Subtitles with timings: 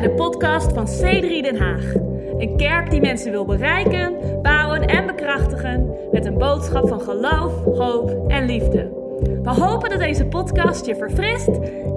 [0.00, 1.94] bij de podcast van C3 Den Haag.
[2.38, 8.30] Een kerk die mensen wil bereiken, bouwen en bekrachtigen met een boodschap van geloof, hoop
[8.30, 8.82] en liefde.
[9.42, 11.48] We hopen dat deze podcast je verfrist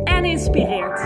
[0.04, 1.02] en inspireert.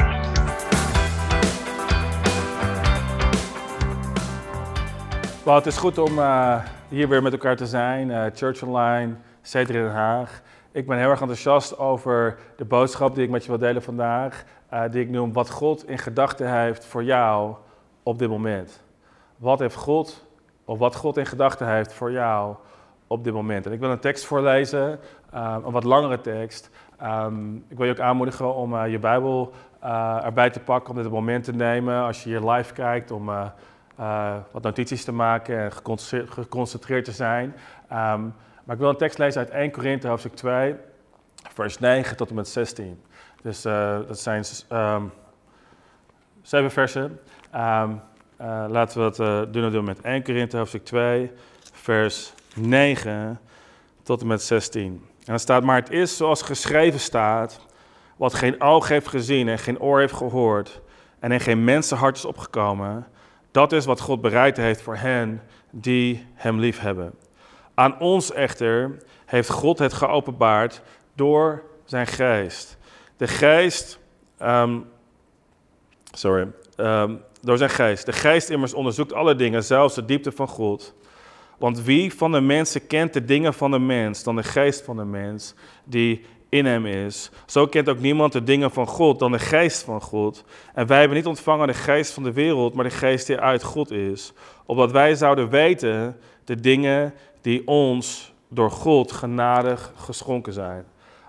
[5.44, 9.14] Well, het is goed om uh, hier weer met elkaar te zijn, uh, Church Online,
[9.42, 10.42] C3 Den Haag.
[10.72, 14.44] Ik ben heel erg enthousiast over de boodschap die ik met je wil delen vandaag,
[14.74, 17.56] uh, die ik noem wat God in gedachten heeft voor jou
[18.04, 18.84] op dit moment.
[19.38, 20.26] Wat heeft God,
[20.66, 22.56] of wat God in gedachten heeft voor jou
[23.08, 23.66] op dit moment.
[23.66, 25.00] En ik wil een tekst voorlezen,
[25.32, 26.70] een wat langere tekst.
[27.04, 29.52] Um, ik wil je ook aanmoedigen om je Bijbel
[30.24, 33.26] erbij te pakken, om dit moment te nemen als je hier live kijkt, om
[34.52, 35.72] wat notities te maken en
[36.28, 37.56] geconcentreerd te zijn.
[37.92, 38.34] Um,
[38.66, 40.76] maar ik wil een tekst lezen uit 1 Korinthe hoofdstuk 2,
[41.54, 43.02] vers 9 tot en met 16.
[43.46, 45.12] Dus uh, dat zijn um,
[46.42, 47.20] zeven versen.
[47.56, 48.02] Um,
[48.42, 51.32] uh, laten we dat doen, doen met 1 Korinthe hoofdstuk 2,
[51.74, 53.40] vers 9
[54.04, 54.84] tot en met 16.
[54.84, 57.60] En dan staat, maar het is zoals geschreven staat,
[58.16, 60.82] wat geen oog heeft gezien en geen oor heeft gehoord
[61.20, 63.08] en in geen mensenhart is opgekomen
[63.52, 67.14] dat is wat God bereid heeft voor hen die Hem lief hebben.
[67.74, 70.82] Aan ons echter heeft God het geopenbaard
[71.14, 72.78] door zijn geest.
[73.18, 74.00] De geest,
[74.42, 74.86] um,
[76.12, 78.06] sorry, um, door zijn geest.
[78.06, 80.94] De geest immers onderzoekt alle dingen, zelfs de diepte van God.
[81.58, 84.98] Want wie van de mensen kent de dingen van de mens dan de geest van
[84.98, 87.32] de mens die in hem is.
[87.46, 90.44] Zo kent ook niemand de dingen van God dan de geest van God.
[90.74, 93.64] En wij hebben niet ontvangen de geest van de wereld, maar de geest die uit
[93.64, 94.34] God is.
[94.66, 100.86] Opdat wij zouden weten de dingen die ons door God genadig geschonken zijn.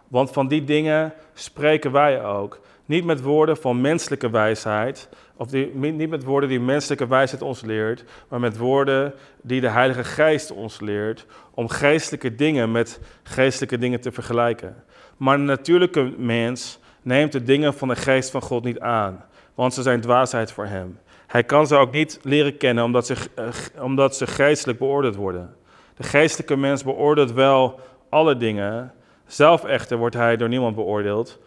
[0.09, 2.61] Want van die dingen spreken wij ook.
[2.85, 7.61] Niet met woorden van menselijke wijsheid, of die, niet met woorden die menselijke wijsheid ons
[7.61, 13.79] leert, maar met woorden die de Heilige Geest ons leert, om geestelijke dingen met geestelijke
[13.79, 14.85] dingen te vergelijken.
[15.17, 19.75] Maar een natuurlijke mens neemt de dingen van de geest van God niet aan, want
[19.75, 20.99] ze zijn dwaasheid voor hem.
[21.27, 25.57] Hij kan ze ook niet leren kennen omdat ze, uh, omdat ze geestelijk beoordeeld worden.
[25.97, 28.93] De geestelijke mens beoordeelt wel alle dingen,
[29.27, 31.39] zelf echter wordt hij door niemand beoordeeld.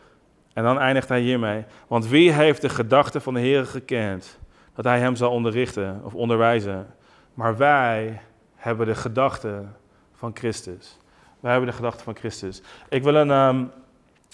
[0.53, 1.65] En dan eindigt hij hiermee.
[1.87, 4.39] Want wie heeft de gedachten van de Heer gekend?
[4.75, 6.87] Dat hij hem zal onderrichten of onderwijzen.
[7.33, 8.21] Maar wij
[8.55, 9.75] hebben de gedachten
[10.13, 10.97] van Christus.
[11.39, 12.61] Wij hebben de gedachte van Christus.
[12.89, 13.71] Ik wil een um,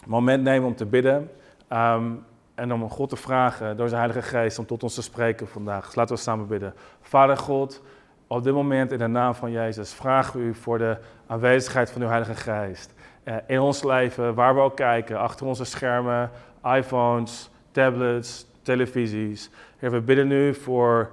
[0.06, 1.31] moment nemen om te bidden.
[1.73, 2.25] Um,
[2.56, 5.85] en om God te vragen door zijn Heilige Geest om tot ons te spreken vandaag.
[5.85, 6.73] Dus laten we samen bidden.
[7.01, 7.81] Vader God,
[8.27, 9.97] op dit moment in de naam van Jezus
[10.33, 12.94] we u voor de aanwezigheid van uw Heilige Geest.
[13.25, 16.30] Uh, in ons leven, waar we ook kijken, achter onze schermen,
[16.63, 19.50] iPhones, tablets, televisies.
[19.78, 21.12] Heer, we bidden u voor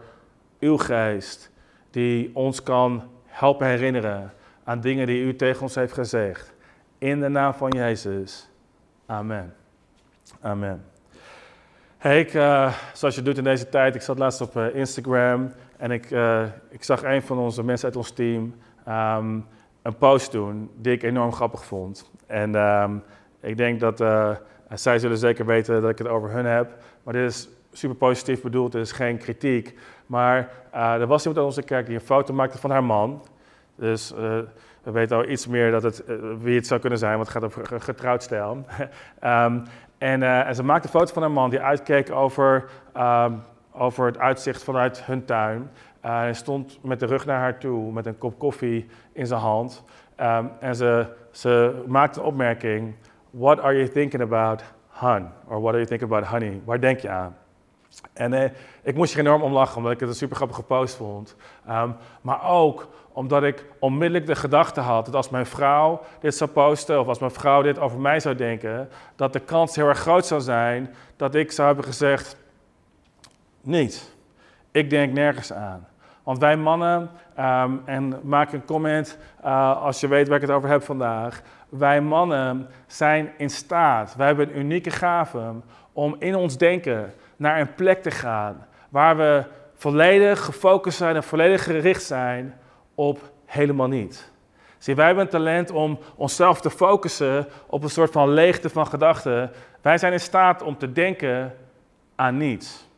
[0.60, 1.50] uw geest
[1.90, 4.32] die ons kan helpen herinneren
[4.64, 6.52] aan dingen die u tegen ons heeft gezegd.
[6.98, 8.48] In de naam van Jezus.
[9.06, 9.54] Amen.
[10.40, 10.84] Amen.
[11.98, 15.90] Hey, ik, uh, zoals je doet in deze tijd, ik zat laatst op Instagram en
[15.90, 16.10] ik,
[16.68, 18.54] ik zag een van onze mensen uit ons team
[18.88, 19.46] um,
[19.82, 22.10] een post doen die ik enorm grappig vond.
[22.26, 23.02] En um,
[23.40, 24.04] ik denk dat
[24.68, 28.42] zij zullen zeker weten dat ik het over hun heb, maar dit is super positief
[28.42, 29.78] bedoeld, dit is geen kritiek.
[30.06, 33.22] Maar er was iemand uit onze kerk die een foto maakte van haar man.
[33.74, 34.18] Dus uh,
[34.82, 36.04] we weten al iets meer dat het,
[36.40, 38.50] wie het zou kunnen zijn, want het gaat over getrouwd stijl.
[39.24, 39.62] um,
[39.98, 42.64] en, ze maakte een foto van een man die uitkeek over,
[42.96, 45.70] um, over het uitzicht vanuit hun tuin.
[46.10, 49.84] Hij stond met de rug naar haar toe, met een kop koffie in zijn hand.
[50.20, 52.94] Um, en ze, ze maakte een opmerking:
[53.30, 55.28] What are you thinking about, hun?
[55.46, 56.60] Or what are you thinking about, honey?
[56.64, 57.36] Waar denk je aan?
[58.12, 58.50] En eh,
[58.82, 61.36] ik moest er enorm om lachen, omdat ik het een super grappige post vond.
[61.68, 66.50] Um, maar ook omdat ik onmiddellijk de gedachte had dat als mijn vrouw dit zou
[66.50, 69.98] posten, of als mijn vrouw dit over mij zou denken, dat de kans heel erg
[69.98, 72.36] groot zou zijn dat ik zou hebben gezegd:
[73.60, 74.14] niet.
[74.70, 75.86] Ik denk nergens aan.
[76.22, 80.56] Want wij mannen, um, en maak een comment uh, als je weet waar ik het
[80.56, 81.42] over heb vandaag.
[81.68, 85.52] Wij mannen zijn in staat, wij hebben een unieke gave
[85.92, 91.22] om in ons denken naar een plek te gaan waar we volledig gefocust zijn en
[91.22, 92.54] volledig gericht zijn
[92.94, 94.30] op helemaal niet.
[94.78, 98.86] Zie, wij hebben een talent om onszelf te focussen op een soort van leegte van
[98.86, 99.50] gedachten.
[99.80, 101.54] Wij zijn in staat om te denken
[102.14, 102.88] aan niets.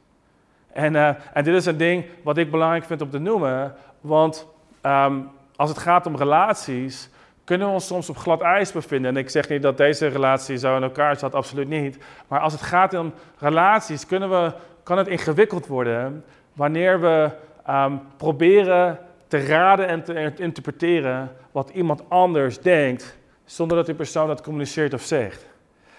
[0.75, 4.47] En, uh, en dit is een ding wat ik belangrijk vind om te noemen, want
[4.83, 7.11] um, als het gaat om relaties,
[7.45, 9.11] kunnen we ons soms op glad ijs bevinden.
[9.11, 11.99] En ik zeg niet dat deze relatie zo in elkaar zat, absoluut niet.
[12.29, 17.31] Maar als het gaat om relaties, kunnen we, kan het ingewikkeld worden wanneer we
[17.71, 18.99] um, proberen
[19.29, 24.95] te raden en te interpreteren wat iemand anders denkt, zonder dat die persoon dat communiceert
[24.95, 25.47] of zegt.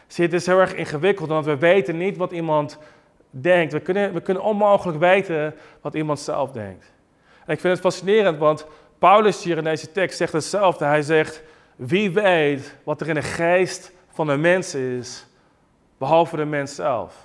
[0.08, 2.78] Zie, het is heel erg ingewikkeld, want we weten niet wat iemand
[3.42, 3.74] denkt.
[3.74, 6.94] We kunnen, we kunnen onmogelijk weten wat iemand zelf denkt.
[7.46, 8.66] En ik vind het fascinerend, want
[9.00, 10.86] Paulus hier in deze tekst zegt hetzelfde.
[10.86, 11.44] Hij zegt,
[11.76, 15.26] wie weet wat er in de geest van een mens is,
[15.98, 17.24] behalve de mens zelf.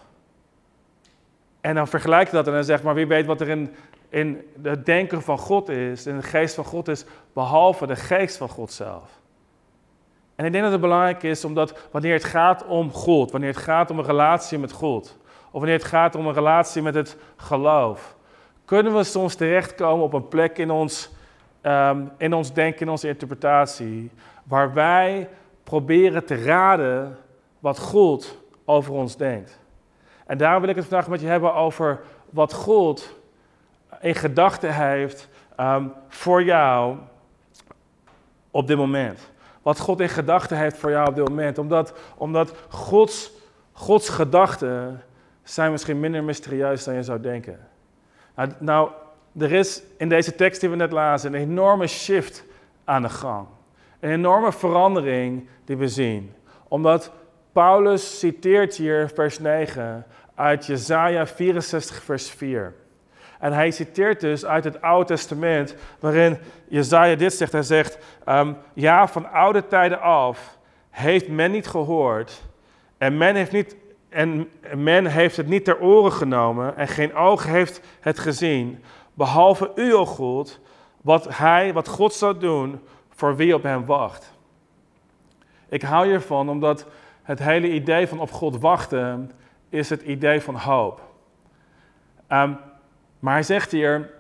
[1.61, 3.75] En dan vergelijkt hij dat en dan zegt, maar wie weet wat er in,
[4.09, 8.37] in het denken van God is, in de geest van God is, behalve de geest
[8.37, 9.21] van God zelf.
[10.35, 13.63] En ik denk dat het belangrijk is omdat wanneer het gaat om God, wanneer het
[13.63, 15.19] gaat om een relatie met God,
[15.51, 18.17] of wanneer het gaat om een relatie met het geloof,
[18.65, 21.11] kunnen we soms terechtkomen op een plek in ons,
[21.63, 24.11] um, in ons denken, in onze interpretatie,
[24.45, 25.29] waar wij
[25.65, 27.19] proberen te raden
[27.59, 29.59] wat God over ons denkt.
[30.27, 32.01] En daarom wil ik het vandaag met je hebben over
[32.31, 33.19] wat God
[34.01, 35.29] in gedachten heeft
[35.61, 36.97] um, voor jou
[38.51, 39.31] op dit moment.
[39.63, 41.59] Wat God in gedachten heeft voor jou op dit moment.
[41.59, 43.31] Omdat, omdat Gods,
[43.73, 45.03] Gods gedachten
[45.53, 47.59] zijn misschien minder mysterieus dan je zou denken.
[48.35, 48.91] Nou, nou,
[49.39, 52.45] er is in deze tekst die we net lazen een enorme shift
[52.85, 53.47] aan de gang.
[54.01, 56.35] Een enorme verandering die we zien.
[56.69, 57.13] Omdat
[57.53, 62.75] Paulus citeert hier vers 9 uit Jesaja 64 vers 4.
[63.39, 66.39] En hij citeert dus uit het Oude Testament, waarin
[66.69, 67.53] Jezaja dit zegt.
[67.53, 67.99] Hij zegt,
[68.29, 70.59] um, ja, van oude tijden af
[70.91, 72.43] heeft men niet gehoord
[72.99, 73.77] en men heeft, niet,
[74.11, 78.83] en men heeft het niet ter oren genomen en geen oog heeft het gezien,
[79.15, 80.61] behalve u, o God,
[81.01, 82.81] wat, hij, wat God zou doen
[83.11, 84.33] voor wie op hem wacht.
[85.69, 86.87] Ik hou hiervan omdat
[87.23, 89.31] het hele idee van op God wachten
[89.69, 91.01] is het idee van hoop.
[92.29, 92.59] Um,
[93.19, 94.11] maar hij zegt hier,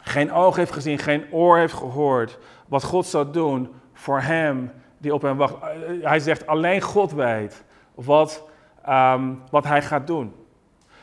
[0.00, 5.14] geen oog heeft gezien, geen oor heeft gehoord wat God zou doen voor hem die
[5.14, 5.54] op hem wacht.
[6.02, 8.48] Hij zegt, alleen God weet wat,
[8.88, 10.34] um, wat hij gaat doen.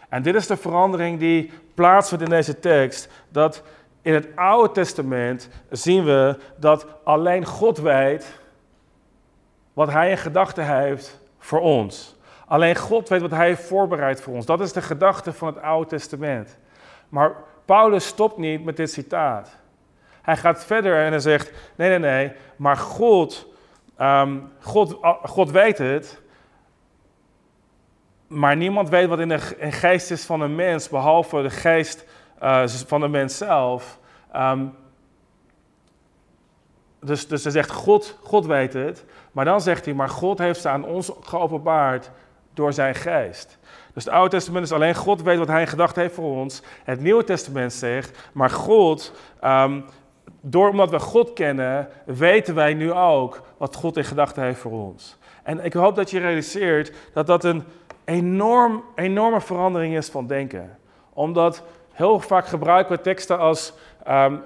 [0.09, 3.09] En dit is de verandering die plaatsvindt in deze tekst.
[3.29, 3.63] Dat
[4.01, 8.39] in het Oude Testament zien we dat alleen God weet
[9.73, 12.15] wat hij in gedachten heeft voor ons.
[12.47, 14.45] Alleen God weet wat hij heeft voorbereid voor ons.
[14.45, 16.57] Dat is de gedachte van het Oude Testament.
[17.09, 17.35] Maar
[17.65, 19.57] Paulus stopt niet met dit citaat.
[20.21, 23.47] Hij gaat verder en hij zegt: nee, nee, nee, maar God,
[24.01, 26.21] um, God, God weet het.
[28.35, 32.05] Maar niemand weet wat in de geest is van een mens, behalve de geest
[32.43, 33.99] uh, van de mens zelf.
[34.35, 34.75] Um,
[36.99, 39.05] dus, dus hij zegt, God, God weet het.
[39.31, 42.11] Maar dan zegt hij, maar God heeft ze aan ons geopenbaard
[42.53, 43.57] door zijn geest.
[43.93, 46.61] Dus het Oude Testament is alleen God weet wat hij in gedachten heeft voor ons.
[46.83, 49.85] Het Nieuwe Testament zegt, maar God, um,
[50.41, 54.71] door omdat we God kennen, weten wij nu ook wat God in gedachten heeft voor
[54.71, 55.17] ons.
[55.43, 57.63] En ik hoop dat je realiseert dat dat een
[58.05, 60.77] enorm, enorme verandering is van denken.
[61.13, 63.73] Omdat heel vaak gebruiken we teksten als
[64.07, 64.43] um,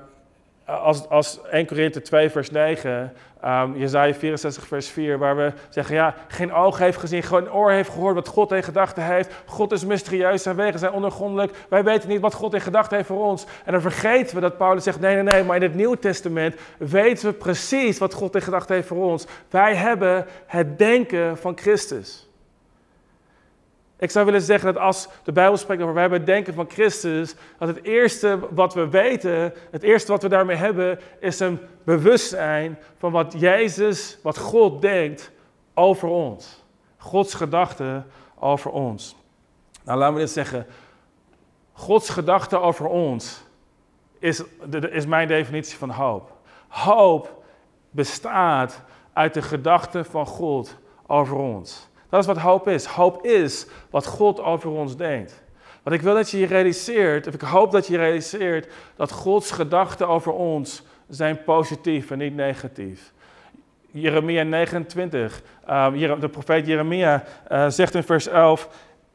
[0.69, 3.13] als, als 1 Korinthe 2 vers 9,
[3.45, 7.71] um, Jezaja 64 vers 4, waar we zeggen, ja, geen oog heeft gezien, geen oor
[7.71, 9.33] heeft gehoord wat God in gedachten heeft.
[9.45, 11.57] God is mysterieus, zijn wegen zijn ondergrondelijk.
[11.69, 13.45] Wij weten niet wat God in gedachten heeft voor ons.
[13.65, 16.55] En dan vergeten we dat Paulus zegt, nee, nee, nee, maar in het Nieuwe Testament
[16.77, 19.25] weten we precies wat God in gedachten heeft voor ons.
[19.49, 22.28] Wij hebben het denken van Christus.
[23.99, 26.69] Ik zou willen zeggen dat als de Bijbel spreekt over wij hebben het denken van
[26.69, 31.59] Christus, dat het eerste wat we weten, het eerste wat we daarmee hebben, is een
[31.83, 35.31] bewustzijn van wat Jezus, wat God denkt
[35.73, 36.63] over ons.
[36.97, 39.15] Gods gedachten over ons.
[39.83, 40.65] Nou, laten we dit zeggen.
[41.71, 43.43] Gods gedachte over ons
[44.19, 44.43] is,
[44.89, 46.31] is mijn definitie van hoop.
[46.67, 47.43] Hoop
[47.91, 48.81] bestaat
[49.13, 50.77] uit de gedachten van God
[51.07, 51.89] over ons.
[52.09, 52.85] Dat is wat hoop is.
[52.85, 55.43] Hoop is wat God over ons denkt.
[55.83, 59.51] Want ik wil dat je je realiseert, of ik hoop dat je realiseert, dat Gods
[59.51, 63.13] gedachten over ons zijn positief en niet negatief.
[63.91, 68.69] Jeremia 29, ehm, de profeet Jeremia uh, zegt in vers 11,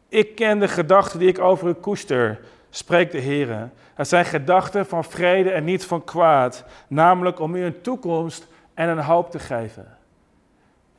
[0.09, 3.71] ik ken de gedachten die ik over u koester, spreekt de Heer.
[3.95, 8.89] Het zijn gedachten van vrede en niet van kwaad, namelijk om u een toekomst en
[8.89, 9.97] een hoop te geven.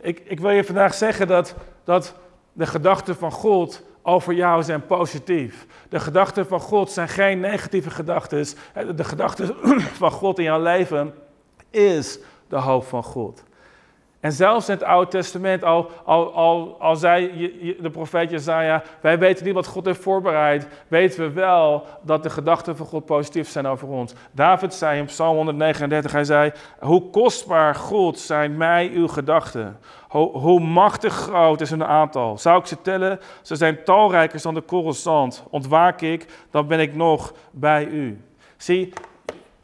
[0.01, 2.15] Ik, ik wil je vandaag zeggen dat, dat
[2.53, 5.65] de gedachten van God over jou zijn positief.
[5.89, 8.45] De gedachten van God zijn geen negatieve gedachten.
[8.95, 9.55] De gedachten
[10.01, 11.13] van God in jouw leven
[11.69, 13.43] is de hoop van God.
[14.25, 19.45] En zelfs in het Oude Testament, al, al, al, zei de profeet Jezaja, wij weten
[19.45, 23.67] niet wat God heeft voorbereid, weten we wel dat de gedachten van God positief zijn
[23.67, 24.13] over ons.
[24.31, 29.79] David zei in Psalm 139, hij zei, hoe kostbaar God zijn mij uw gedachten.
[30.07, 32.37] Hoe, hoe machtig groot is hun aantal.
[32.37, 33.19] Zou ik ze tellen?
[33.41, 35.43] Ze zijn talrijker dan de korrel zand.
[35.49, 38.21] Ontwaak ik, dan ben ik nog bij u.
[38.57, 38.93] Zie,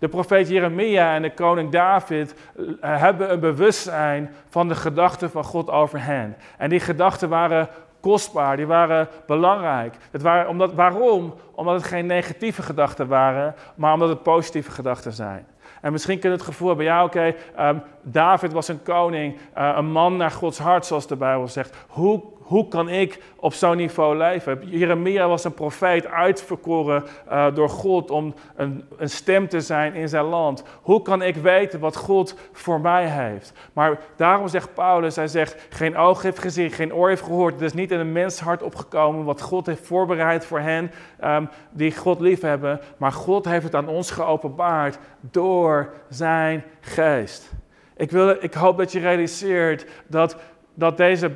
[0.02, 5.44] de profeet Jeremia en de koning David eh, hebben een bewustzijn van de gedachten van
[5.44, 6.36] God over hen.
[6.58, 9.96] En die gedachten waren kostbaar, die waren belangrijk.
[10.12, 11.34] Het waren, omdat, waarom?
[11.56, 15.46] Omdat het geen negatieve gedachten waren, maar omdat het positieve gedachten zijn.
[15.82, 19.74] En misschien kun je het gevoel hebben, ja oké, ehm, David was een koning, uh,
[19.76, 21.78] een man naar Gods hart, zoals de Bijbel zegt.
[21.88, 24.60] Hoe, hoe kan ik op zo'n niveau leven?
[24.70, 30.10] Jeremia was een profeet, uitverkoren uh, door God om een, een, stem te zijn in
[30.10, 30.64] zijn land.
[30.82, 33.54] Hoe kan ik weten wat God voor mij heeft?
[33.74, 37.54] Maar daarom zegt Paulus, hij zegt, geen oog heeft gezien, geen oor heeft gehoord.
[37.54, 40.92] Het is niet in een mens hart opgekomen wat God heeft voorbereid voor hen
[41.24, 42.80] um, die God liefhebben.
[42.98, 47.54] Maar God heeft het aan ons geopenbaard door zijn geest.
[48.02, 50.36] Ik, wil, ik hoop dat je realiseert dat
[50.74, 51.32] dat deze,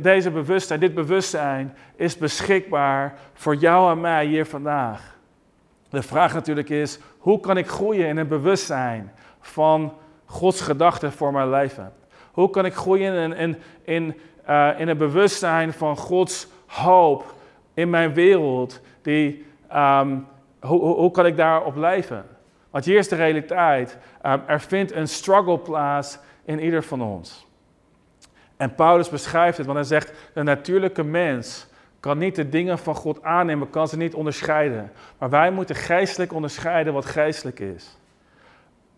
[0.00, 5.16] deze bewustzijn, dit bewustzijn, is beschikbaar voor jou en mij hier vandaag.
[5.90, 9.92] De vraag natuurlijk is, hoe kan ik groeien in een bewustzijn van
[10.24, 11.92] Gods gedachten voor mijn leven?
[12.32, 14.16] Hoe kan ik groeien in, in, in,
[14.48, 17.34] uh, in een bewustzijn van Gods hoop
[17.74, 18.80] in mijn wereld?
[19.02, 20.26] Die, um,
[20.60, 22.26] hoe, hoe, kan ik daarop leven?
[22.70, 23.98] Want hier is de realiteit.
[24.26, 27.45] Um, er vindt een struggle plaats in ieder van ons.
[28.56, 31.66] En Paulus beschrijft het, want hij zegt: de natuurlijke mens
[32.00, 34.92] kan niet de dingen van God aannemen, kan ze niet onderscheiden.
[35.18, 37.96] Maar wij moeten geestelijk onderscheiden wat geestelijk is.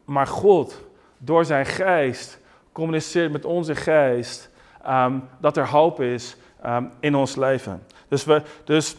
[0.05, 0.85] Maar God,
[1.19, 2.38] door zijn geest,
[2.73, 4.50] communiceert met onze geest
[4.88, 6.37] um, dat er hoop is
[6.67, 7.83] um, in ons leven.
[8.09, 8.97] Dus, we, dus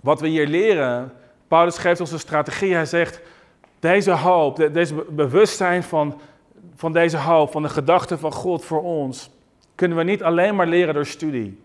[0.00, 1.12] wat we hier leren,
[1.48, 2.74] Paulus geeft ons een strategie.
[2.74, 3.20] Hij zegt,
[3.78, 6.20] deze hoop, deze bewustzijn van,
[6.74, 9.30] van deze hoop, van de gedachte van God voor ons,
[9.74, 11.62] kunnen we niet alleen maar leren door studie.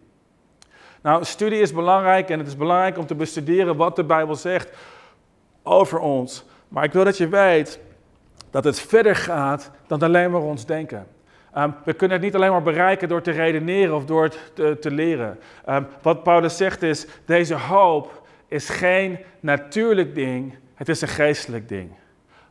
[1.01, 4.69] Nou, studie is belangrijk en het is belangrijk om te bestuderen wat de Bijbel zegt
[5.63, 6.45] over ons.
[6.67, 7.79] Maar ik wil dat je weet
[8.49, 11.07] dat het verder gaat dan alleen maar ons denken.
[11.57, 14.77] Um, we kunnen het niet alleen maar bereiken door te redeneren of door het te,
[14.79, 15.39] te leren.
[15.69, 21.69] Um, wat Paulus zegt is, deze hoop is geen natuurlijk ding, het is een geestelijk
[21.69, 21.91] ding.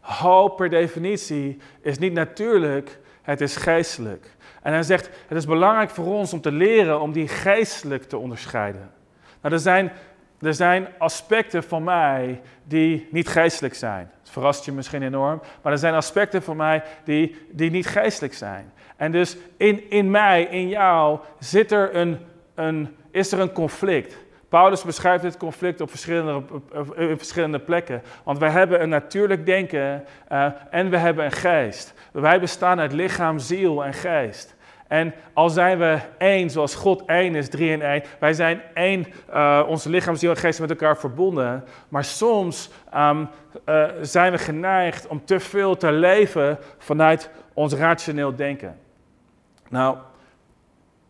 [0.01, 4.37] Hoop per definitie is niet natuurlijk, het is geestelijk.
[4.63, 8.17] En hij zegt, het is belangrijk voor ons om te leren om die geestelijk te
[8.19, 8.91] onderscheiden.
[9.41, 9.93] Nou, er zijn,
[10.41, 14.11] er zijn aspecten van mij die niet geestelijk zijn.
[14.21, 18.35] Het verrast je misschien enorm, maar er zijn aspecten van mij die, die niet geestelijk
[18.35, 18.73] zijn.
[18.97, 22.19] En dus in, in mij, in jou, zit er een,
[22.55, 24.17] een, is er een conflict.
[24.49, 26.43] Paulus beschrijft dit conflict op verschillende,
[27.17, 28.03] verschillende plekken.
[28.25, 31.95] Want wij hebben een natuurlijk denken uh, en we hebben een geest.
[32.13, 34.57] Wij bestaan uit lichaam, ziel en geest.
[34.87, 38.03] En al zijn we één, zoals God één is, drie in één.
[38.19, 41.65] Wij zijn één, uh, onze lichaam, ziel en geest met elkaar verbonden.
[41.89, 43.29] Maar soms um,
[43.69, 48.79] uh, zijn we geneigd om te veel te leven vanuit ons rationeel denken.
[49.69, 49.97] Nou,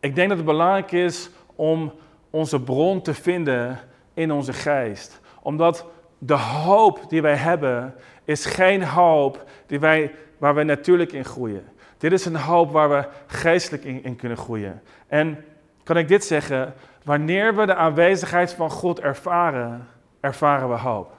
[0.00, 1.92] ik denk dat het belangrijk is om
[2.30, 3.78] onze bron te vinden
[4.14, 5.20] in onze geest.
[5.42, 5.86] Omdat
[6.18, 7.94] de hoop die wij hebben,
[8.24, 11.64] is geen hoop die wij, waar wij natuurlijk in groeien.
[11.98, 14.82] Dit is een hoop waar we geestelijk in, in kunnen groeien.
[15.06, 15.44] En
[15.84, 16.74] kan ik dit zeggen?
[17.04, 19.88] Wanneer we de aanwezigheid van God ervaren,
[20.20, 21.16] ervaren we hoop.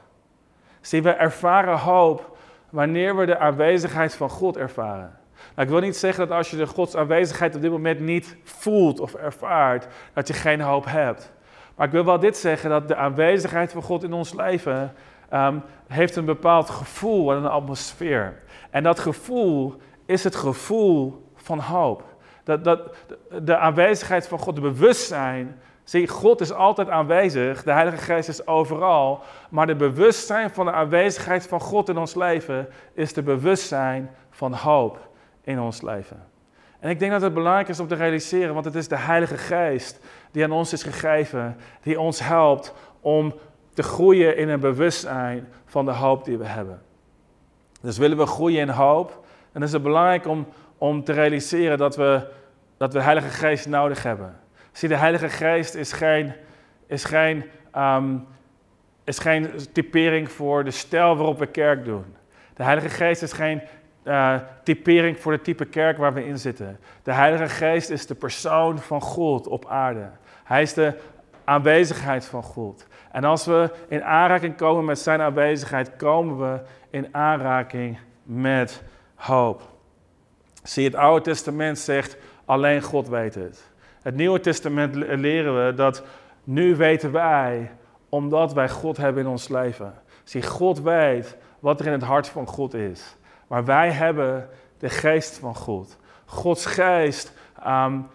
[0.81, 2.37] Zie, we ervaren hoop
[2.69, 5.18] wanneer we de aanwezigheid van God ervaren.
[5.59, 8.37] Nou, ik wil niet zeggen dat als je de Gods aanwezigheid op dit moment niet
[8.43, 11.31] voelt of ervaart, dat je geen hoop hebt.
[11.75, 14.93] Maar ik wil wel dit zeggen, dat de aanwezigheid van God in ons leven
[15.33, 18.39] um, heeft een bepaald gevoel en een atmosfeer.
[18.69, 19.75] En dat gevoel
[20.05, 22.03] is het gevoel van hoop.
[22.43, 22.95] Dat, dat,
[23.43, 25.59] de aanwezigheid van God, de bewustzijn.
[25.83, 29.23] Zie, God is altijd aanwezig, de Heilige Geest is overal.
[29.49, 34.53] Maar de bewustzijn van de aanwezigheid van God in ons leven is de bewustzijn van
[34.53, 35.08] hoop
[35.41, 36.27] in ons leven.
[36.79, 39.37] En ik denk dat het belangrijk is om te realiseren, want het is de Heilige
[39.37, 39.99] Geest
[40.31, 43.33] die aan ons is gegeven, die ons helpt om
[43.73, 46.81] te groeien in een bewustzijn van de hoop die we hebben.
[47.81, 51.95] Dus willen we groeien in hoop, dan is het belangrijk om, om te realiseren dat
[51.95, 52.27] we,
[52.77, 54.39] dat we de Heilige Geest nodig hebben.
[54.71, 56.33] Zie, de Heilige Geest is geen,
[56.87, 57.43] is geen,
[57.77, 58.27] um,
[59.03, 62.15] is geen typering voor de stijl waarop we kerk doen.
[62.53, 63.61] De Heilige Geest is geen
[64.09, 66.79] uh, typering voor de type kerk waar we in zitten.
[67.03, 70.09] De Heilige Geest is de persoon van God op aarde.
[70.43, 70.93] Hij is de
[71.43, 72.87] aanwezigheid van God.
[73.11, 78.83] En als we in aanraking komen met zijn aanwezigheid, komen we in aanraking met
[79.15, 79.61] hoop.
[80.63, 83.71] Zie, het Oude Testament zegt, alleen God weet het.
[84.01, 86.03] Het Nieuwe Testament leren we dat
[86.43, 87.71] nu weten wij,
[88.09, 89.93] omdat wij God hebben in ons leven.
[90.23, 93.15] Zie, God weet wat er in het hart van God is.
[93.49, 95.97] Maar wij hebben de geest van God.
[96.25, 97.33] Gods geest
[97.67, 98.07] um,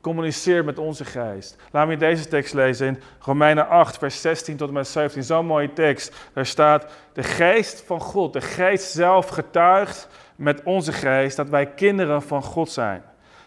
[0.00, 1.56] communiceert met onze geest.
[1.70, 5.22] Laten we deze tekst lezen in Romeinen 8, vers 16 tot en met 17.
[5.22, 6.30] Zo'n mooie tekst.
[6.32, 11.66] Daar staat, de geest van God, de geest zelf getuigt met onze geest dat wij
[11.66, 13.02] kinderen van God zijn.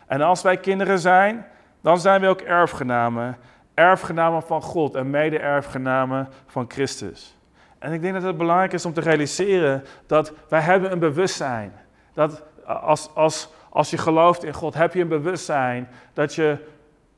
[0.08, 1.46] En als wij kinderen zijn,
[1.82, 3.38] dan zijn we ook erfgenamen.
[3.74, 7.39] Erfgenamen van God en mede-erfgenamen van Christus.
[7.80, 11.74] En ik denk dat het belangrijk is om te realiseren dat wij hebben een bewustzijn.
[12.14, 16.58] Dat als, als, als je gelooft in God, heb je een bewustzijn dat, je,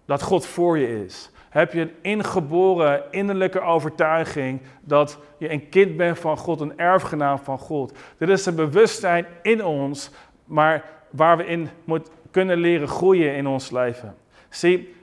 [0.05, 1.31] dat God voor je is.
[1.49, 7.39] Heb je een ingeboren innerlijke overtuiging dat je een kind bent van God, een erfgenaam
[7.39, 7.97] van God.
[8.17, 10.11] Dit is een bewustzijn in ons,
[10.45, 14.15] maar waar we in moet, kunnen leren groeien in ons leven.
[14.49, 14.95] Zie,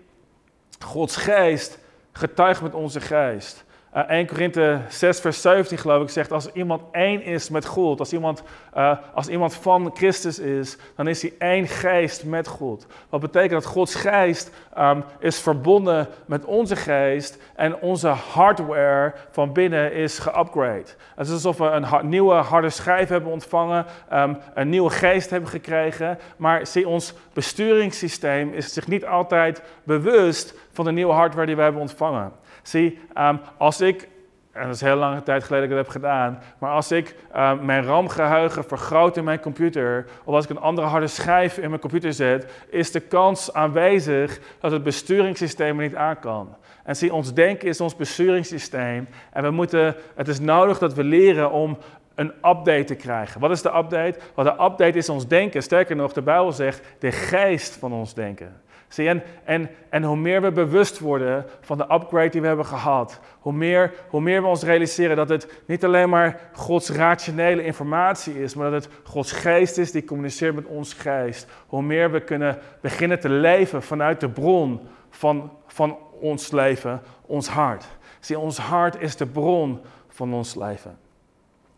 [0.79, 1.79] Gods geest
[2.13, 3.65] getuigt met onze geest.
[3.93, 7.99] 1 eh, Korinthe 6, vers 17 geloof ik zegt, als iemand één is met God,
[7.99, 8.43] als iemand,
[8.77, 12.87] uh, als iemand van Christus is, dan is hij één geest met God.
[13.09, 19.53] Wat betekent dat Gods geest um, is verbonden met onze geest en onze hardware van
[19.53, 20.85] binnen is geupgrade.
[21.15, 25.51] Het is alsof we een nieuwe harde schijf hebben ontvangen, um, een nieuwe geest hebben
[25.51, 31.57] gekregen, maar zie, ons besturingssysteem is zich niet altijd bewust van de nieuwe hardware die
[31.57, 32.33] we hebben ontvangen.
[32.69, 34.09] Zie, ehm, als ik,
[34.53, 37.15] en dat is heel lange tijd geleden dat ik dat heb gedaan, maar als ik
[37.37, 41.69] um, mijn RAM-geheugen vergroot in mijn computer, of als ik een andere harde schijf in
[41.69, 46.57] mijn computer zet, is de kans aanwezig dat het besturingssysteem er niet aan kan.
[46.85, 49.09] En zie, ons denken is ons besturingssysteem.
[49.33, 51.79] En we moeten, het is nodig dat we leren om
[52.15, 53.41] een update te krijgen.
[53.41, 54.19] Wat is de update?
[54.35, 55.63] Wat de update is ons denken.
[55.63, 58.61] Sterker nog, de Bijbel zegt de geest van ons denken.
[58.89, 62.67] Zie, en, en, en hoe meer we bewust worden van de upgrade die we hebben
[62.67, 67.65] gehad, hoe meer, hoe meer we ons realiseren dat het niet alleen maar Gods rationele
[67.65, 71.47] informatie is, maar dat het Gods geest is die communiceert met ons geest.
[71.67, 77.49] Hoe meer we kunnen beginnen te leven vanuit de bron van, van ons leven, ons
[77.49, 77.85] hart.
[78.21, 80.99] Zie, ons hart is de bron van ons leven.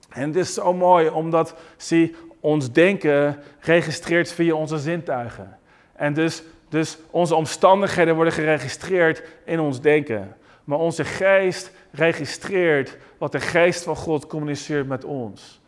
[0.08, 5.58] En het is zo mooi omdat, zie, ons denken registreert via onze zintuigen.
[5.92, 10.36] En dus dus onze omstandigheden worden geregistreerd in ons denken.
[10.64, 15.60] Maar onze geest registreert wat de geest van God communiceert met ons.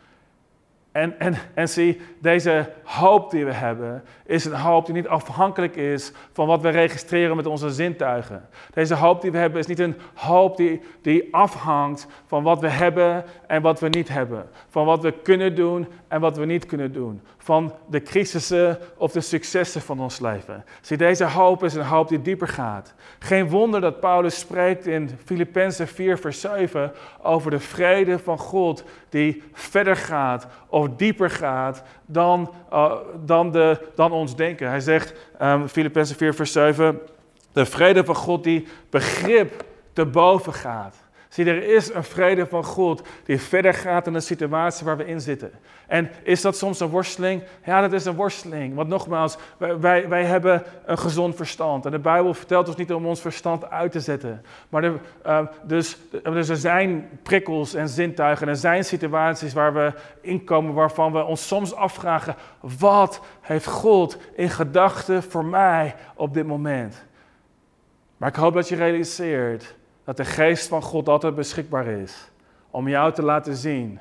[0.93, 5.75] En, en, en zie, deze hoop die we hebben, is een hoop die niet afhankelijk
[5.75, 8.47] is van wat we registreren met onze zintuigen.
[8.73, 12.69] Deze hoop die we hebben is niet een hoop die, die afhangt van wat we
[12.69, 14.49] hebben en wat we niet hebben.
[14.69, 17.21] Van wat we kunnen doen en wat we niet kunnen doen.
[17.43, 20.65] Van de crisissen of de successen van ons leven.
[20.81, 22.93] Zie, deze hoop is een hoop die dieper gaat.
[23.19, 28.83] Geen wonder dat Paulus spreekt in Filippenzen 4, vers 7 over de vrede van God
[29.09, 32.93] die verder gaat of dieper gaat dan, uh,
[33.25, 34.69] dan, de, dan ons denken.
[34.69, 36.99] Hij zegt, um, Filippenzen 4, vers 7,
[37.51, 41.02] de vrede van God die begrip te boven gaat.
[41.33, 45.05] Zie, er is een vrede van God die verder gaat dan de situatie waar we
[45.05, 45.51] in zitten.
[45.87, 47.43] En is dat soms een worsteling?
[47.65, 48.75] Ja, dat is een worsteling.
[48.75, 51.85] Want nogmaals, wij, wij, hebben een gezond verstand.
[51.85, 54.45] En de Bijbel vertelt ons niet om ons verstand uit te zetten.
[54.69, 58.47] Maar er, uh, dus, dus er zijn prikkels en zintuigen.
[58.47, 64.17] En er zijn situaties waar we inkomen waarvan we ons soms afvragen: wat heeft God
[64.35, 67.03] in gedachten voor mij op dit moment?
[68.17, 72.31] Maar ik hoop dat je realiseert dat de geest van God altijd beschikbaar is
[72.71, 73.99] om jou te laten zien,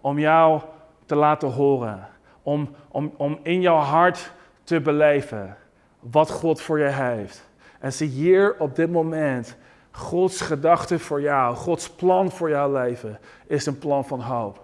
[0.00, 0.60] om jou
[1.06, 2.08] te laten horen,
[2.42, 4.32] om, om, om in jouw hart
[4.64, 5.56] te beleven
[6.00, 7.50] wat God voor je heeft.
[7.78, 9.56] En zie hier op dit moment
[9.90, 14.60] Gods gedachte voor jou, Gods plan voor jouw leven is een plan van hoop.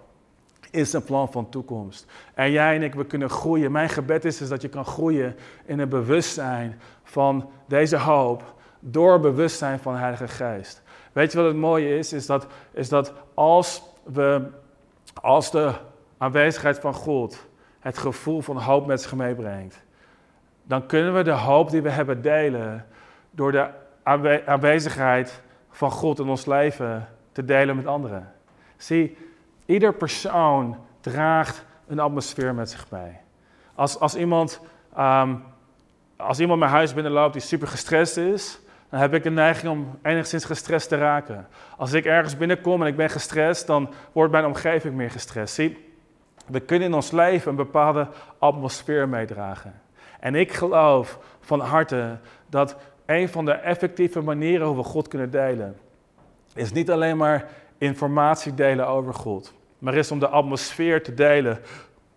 [0.71, 2.05] Is een plan van toekomst.
[2.33, 3.71] En jij en ik, we kunnen groeien.
[3.71, 9.19] Mijn gebed is, is dat je kan groeien in een bewustzijn van deze hoop door
[9.19, 10.81] bewustzijn van de Heilige Geest.
[11.11, 12.13] Weet je wat het mooie is?
[12.13, 14.47] Is dat, is dat als, we,
[15.21, 15.73] als de
[16.17, 17.47] aanwezigheid van God
[17.79, 19.81] het gevoel van hoop met zich meebrengt,
[20.63, 22.85] dan kunnen we de hoop die we hebben delen
[23.31, 23.69] door de
[24.45, 28.31] aanwezigheid van God in ons leven te delen met anderen.
[28.77, 29.17] Zie,
[29.65, 33.17] ieder persoon draagt een atmosfeer met zich mee.
[33.75, 34.59] Als, als, iemand,
[34.95, 35.35] ehm,
[36.17, 38.59] als iemand mijn huis binnenloopt die super gestrest is,
[38.89, 41.47] dan heb ik een neiging om enigszins gestrest te raken.
[41.77, 45.53] Als ik ergens binnenkom en ik ben gestrest, dan wordt mijn omgeving meer gestrest.
[45.53, 45.77] Zie,
[46.45, 48.07] we kunnen in ons leven een bepaalde
[48.39, 49.81] atmosfeer meedragen.
[50.19, 52.17] En ik geloof van harte
[52.49, 52.75] dat
[53.05, 55.77] een van de effectieve manieren hoe we God kunnen delen,
[56.53, 61.59] is niet alleen maar informatie delen over God, maar is om de atmosfeer te delen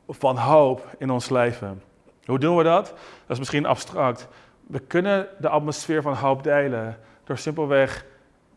[0.09, 1.83] van hoop in ons leven.
[2.25, 2.87] Hoe doen we dat?
[2.87, 4.29] Dat is misschien abstract.
[4.67, 8.05] We kunnen de atmosfeer van hoop delen door simpelweg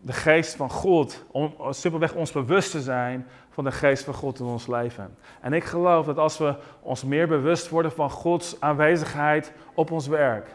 [0.01, 4.39] de geest van God, om simpelweg ons bewust te zijn van de geest van God
[4.39, 5.17] in ons leven.
[5.41, 10.07] En ik geloof dat als we ons meer bewust worden van Gods aanwezigheid op ons
[10.07, 10.47] werk,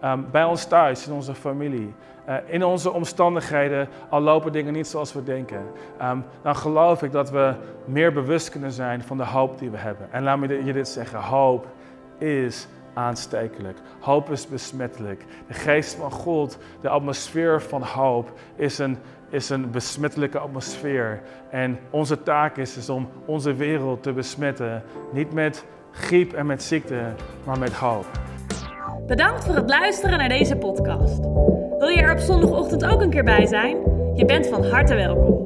[0.00, 1.94] ehm, bij ons thuis, in onze familie,
[2.28, 5.62] uh, in onze omstandigheden, al lopen dingen niet zoals we denken,
[5.98, 9.76] ehm, dan geloof ik dat we meer bewust kunnen zijn van de hoop die we
[9.76, 10.12] hebben.
[10.12, 11.66] En laat me je dit zeggen, hoop
[12.18, 13.78] is aanstekelijk.
[14.00, 15.24] Hoop is besmettelijk.
[15.46, 18.98] De geest van God, de atmosfeer van hoop, is een,
[19.30, 21.20] is een besmettelijke atmosfeer.
[21.50, 24.82] En onze taak is, is om onze wereld te besmetten.
[25.12, 27.02] Niet met griep en met ziekte,
[27.44, 28.06] maar met hoop.
[29.06, 31.20] Bedankt voor het luisteren naar deze podcast.
[31.78, 33.76] Wil je er op zondagochtend ook een keer bij zijn?
[34.14, 35.42] Je bent van harte welkom.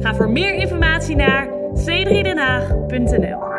[0.00, 3.51] Ga voor meer informatie naar c3denhaag.nl